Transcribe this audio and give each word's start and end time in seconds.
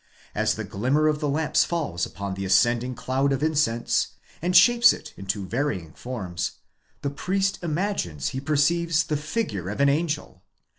As 0.33 0.55
the 0.55 0.63
glimmer 0.63 1.07
of 1.07 1.19
the 1.19 1.29
lamps 1.29 1.63
falls 1.63 2.07
upon 2.07 2.33
the 2.33 2.43
ascending 2.43 2.95
cloud 2.95 3.31
of 3.31 3.43
incense, 3.43 4.07
and 4.41 4.57
shapes 4.57 4.93
it 4.93 5.13
into 5.15 5.45
varying 5.45 5.93
forms, 5.93 6.53
the 7.03 7.11
priest 7.11 7.59
imagines 7.61 8.29
he 8.29 8.41
perceives 8.41 9.03
the 9.03 9.15
figure 9.15 9.69
of 9.69 9.79
an 9.79 9.89
angel. 9.89 10.41